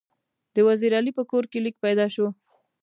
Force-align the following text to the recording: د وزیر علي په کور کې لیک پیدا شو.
د 0.55 0.57
وزیر 0.67 0.91
علي 0.99 1.11
په 1.17 1.23
کور 1.31 1.43
کې 1.51 1.59
لیک 1.65 1.75
پیدا 1.85 2.05
شو. 2.13 2.27